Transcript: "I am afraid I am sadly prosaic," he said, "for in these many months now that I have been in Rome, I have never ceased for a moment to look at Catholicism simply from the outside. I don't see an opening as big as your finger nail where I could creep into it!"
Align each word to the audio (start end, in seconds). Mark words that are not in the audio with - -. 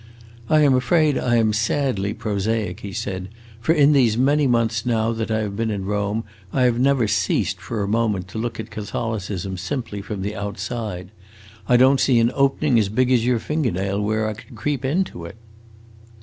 "I 0.49 0.61
am 0.61 0.73
afraid 0.73 1.15
I 1.15 1.35
am 1.35 1.53
sadly 1.53 2.11
prosaic," 2.15 2.79
he 2.79 2.91
said, 2.91 3.29
"for 3.59 3.71
in 3.71 3.91
these 3.93 4.17
many 4.17 4.47
months 4.47 4.83
now 4.83 5.11
that 5.11 5.29
I 5.29 5.41
have 5.41 5.55
been 5.55 5.69
in 5.69 5.85
Rome, 5.85 6.23
I 6.51 6.63
have 6.63 6.79
never 6.79 7.07
ceased 7.07 7.61
for 7.61 7.83
a 7.83 7.87
moment 7.87 8.27
to 8.29 8.39
look 8.39 8.59
at 8.59 8.71
Catholicism 8.71 9.57
simply 9.57 10.01
from 10.01 10.23
the 10.23 10.35
outside. 10.35 11.11
I 11.69 11.77
don't 11.77 11.99
see 11.99 12.17
an 12.17 12.31
opening 12.33 12.79
as 12.79 12.89
big 12.89 13.11
as 13.11 13.27
your 13.27 13.37
finger 13.37 13.69
nail 13.69 14.01
where 14.01 14.27
I 14.27 14.33
could 14.33 14.55
creep 14.55 14.83
into 14.83 15.23
it!" 15.25 15.35